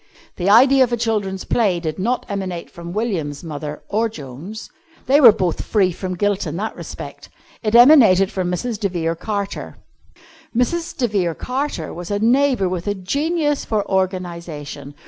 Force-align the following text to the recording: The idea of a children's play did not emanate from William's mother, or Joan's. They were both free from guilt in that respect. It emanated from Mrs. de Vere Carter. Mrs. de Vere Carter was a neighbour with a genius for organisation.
The 0.37 0.49
idea 0.49 0.83
of 0.83 0.91
a 0.91 0.97
children's 0.97 1.43
play 1.43 1.79
did 1.79 1.99
not 1.99 2.25
emanate 2.27 2.71
from 2.71 2.91
William's 2.91 3.43
mother, 3.43 3.83
or 3.87 4.09
Joan's. 4.09 4.67
They 5.05 5.21
were 5.21 5.31
both 5.31 5.61
free 5.63 5.91
from 5.91 6.15
guilt 6.15 6.47
in 6.47 6.57
that 6.57 6.75
respect. 6.75 7.29
It 7.61 7.75
emanated 7.75 8.31
from 8.31 8.49
Mrs. 8.49 8.79
de 8.79 8.89
Vere 8.89 9.13
Carter. 9.15 9.77
Mrs. 10.57 10.97
de 10.97 11.07
Vere 11.07 11.35
Carter 11.35 11.93
was 11.93 12.09
a 12.09 12.17
neighbour 12.17 12.67
with 12.67 12.87
a 12.87 12.95
genius 12.95 13.63
for 13.63 13.85
organisation. 13.87 14.95